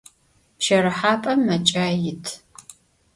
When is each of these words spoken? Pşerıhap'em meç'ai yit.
Pşerıhap'em 0.57 1.39
meç'ai 1.47 1.95
yit. 2.03 2.25